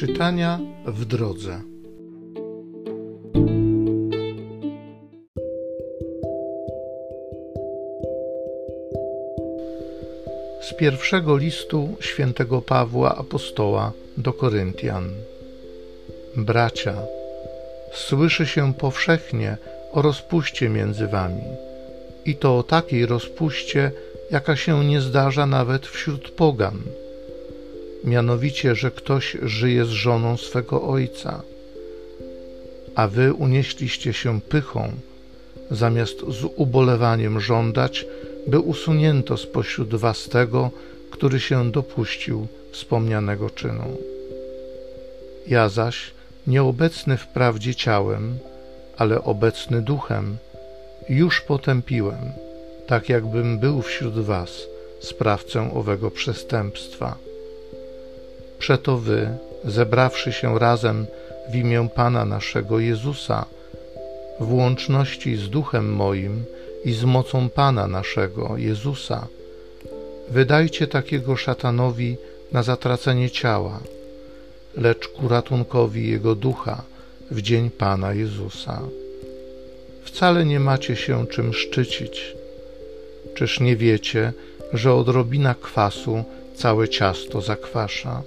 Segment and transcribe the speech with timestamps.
[0.00, 1.60] Czytania w drodze.
[10.60, 15.10] Z pierwszego listu świętego Pawła apostoła do Koryntian.
[16.36, 16.94] Bracia,
[17.94, 19.56] słyszy się powszechnie
[19.92, 21.44] o rozpuście między wami,
[22.24, 23.92] i to o takiej rozpuście,
[24.30, 26.82] jaka się nie zdarza nawet wśród pogan
[28.04, 31.42] mianowicie, że ktoś żyje z żoną swego ojca,
[32.94, 34.92] a wy unieśliście się pychą,
[35.70, 38.06] zamiast z ubolewaniem żądać,
[38.46, 40.70] by usunięto spośród was tego,
[41.10, 43.96] który się dopuścił wspomnianego czynu.
[45.46, 46.10] Ja zaś,
[46.46, 48.38] nieobecny wprawdzie ciałem,
[48.96, 50.36] ale obecny duchem,
[51.08, 52.32] już potępiłem,
[52.86, 54.50] tak jakbym był wśród was,
[55.00, 57.29] sprawcę owego przestępstwa.
[58.60, 59.28] Przeto wy,
[59.64, 61.06] zebrawszy się razem
[61.52, 63.46] w imię Pana naszego Jezusa,
[64.40, 66.44] w łączności z duchem moim
[66.84, 69.26] i z mocą Pana naszego Jezusa,
[70.28, 72.16] wydajcie takiego szatanowi
[72.52, 73.80] na zatracenie ciała,
[74.76, 76.82] lecz ku ratunkowi jego ducha
[77.30, 78.80] w dzień Pana Jezusa.
[80.04, 82.36] Wcale nie macie się czym szczycić.
[83.34, 84.32] Czyż nie wiecie,
[84.72, 86.24] że odrobina kwasu
[86.56, 88.22] całe ciasto zakwasza?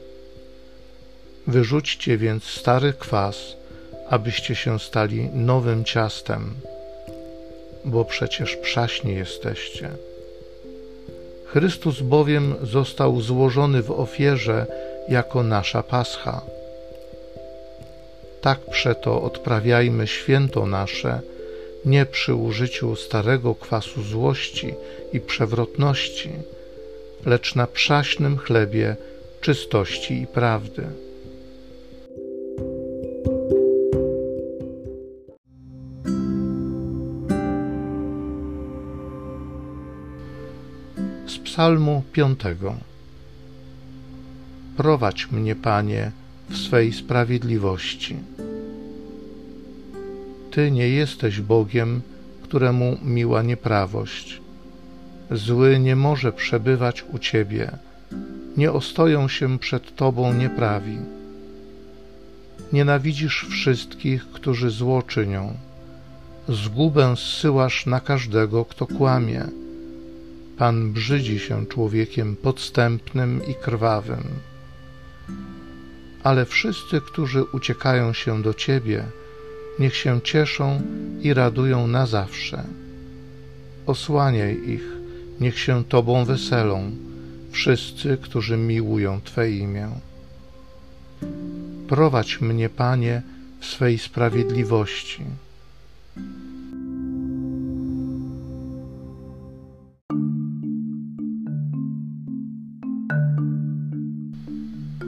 [1.48, 3.56] Wyrzućcie więc stary kwas,
[4.10, 6.54] abyście się stali nowym ciastem,
[7.86, 9.90] bo przecież przaśni jesteście.
[11.46, 14.66] Chrystus bowiem został złożony w ofierze
[15.10, 16.42] jako nasza pascha.
[18.42, 21.20] Tak przeto odprawiajmy święto nasze,
[21.86, 24.74] nie przy użyciu starego kwasu złości
[25.14, 26.30] i przewrotności,
[27.26, 28.96] lecz na przaśnym chlebie
[29.42, 31.03] czystości i prawdy.
[41.34, 42.76] Z Psalmu piątego.
[44.78, 46.12] Prowadź mnie, Panie,
[46.50, 48.16] w swej sprawiedliwości.
[50.52, 52.02] Ty nie jesteś Bogiem,
[52.44, 54.42] któremu miła nieprawość.
[55.32, 57.72] Zły nie może przebywać u Ciebie,
[58.58, 60.98] nie ostoją się przed Tobą nieprawi.
[62.74, 65.54] Nienawidzisz wszystkich, którzy zło czynią.
[66.50, 69.63] Zgubę zsyłasz na każdego, kto kłamie
[70.58, 74.24] Pan brzydzi się człowiekiem podstępnym i krwawym.
[76.24, 79.04] Ale wszyscy, którzy uciekają się do Ciebie,
[79.80, 80.82] niech się cieszą
[81.22, 82.64] i radują na zawsze.
[83.86, 84.84] Osłaniaj ich,
[85.40, 86.92] niech się Tobą weselą,
[87.52, 89.90] wszyscy, którzy miłują Twe imię.
[91.88, 93.22] Prowadź mnie, Panie,
[93.60, 95.24] w swej sprawiedliwości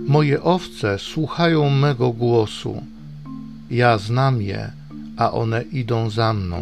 [0.08, 2.82] Moje owce słuchają mego głosu.
[3.72, 4.72] Ja znam je,
[5.18, 6.58] a one idą za mną.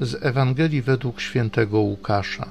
[0.00, 2.46] Z Ewangelii według świętego Łukasza.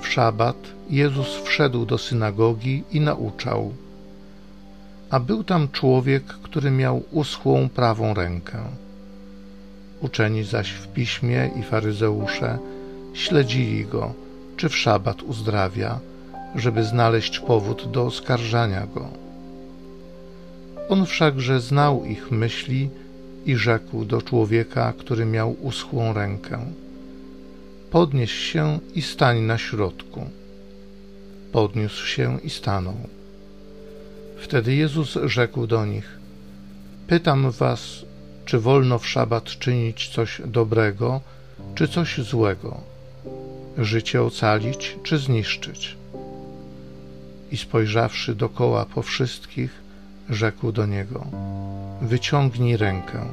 [0.00, 0.56] W szabat
[0.90, 3.72] Jezus wszedł do synagogi i nauczał
[5.12, 8.58] a był tam człowiek, który miał uschłą prawą rękę.
[10.00, 12.58] Uczeni zaś w piśmie i faryzeusze
[13.14, 14.14] śledzili go,
[14.56, 15.98] czy w szabat uzdrawia,
[16.54, 19.08] żeby znaleźć powód do oskarżania go.
[20.88, 22.90] On wszakże znał ich myśli
[23.46, 26.58] i rzekł do człowieka, który miał uschłą rękę:
[27.90, 30.26] Podnieś się i stań na środku.
[31.52, 33.21] Podniósł się i stanął.
[34.42, 36.18] Wtedy Jezus rzekł do nich:
[37.06, 38.04] Pytam was,
[38.44, 41.20] czy wolno w szabat czynić coś dobrego,
[41.74, 42.80] czy coś złego,
[43.78, 45.96] życie ocalić, czy zniszczyć.
[47.52, 49.70] I spojrzawszy dokoła po wszystkich,
[50.30, 51.26] rzekł do niego:
[52.02, 53.26] Wyciągnij rękę.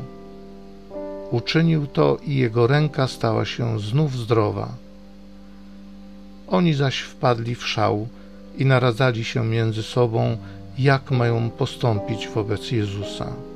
[1.31, 4.67] Uczynił to i jego ręka stała się znów zdrowa.
[6.47, 8.07] Oni zaś wpadli w szał
[8.57, 10.37] i naradzali się między sobą,
[10.79, 13.48] jak mają postąpić wobec Jezusa.